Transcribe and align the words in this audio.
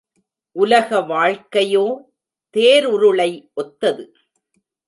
உலக 0.55 1.01
வாழ்க்கையோ 1.01 1.85
தேருருளை 2.55 3.31
ஒத்தது. 3.53 4.15